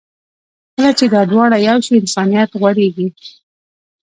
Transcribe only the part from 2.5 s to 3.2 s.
غوړېږي.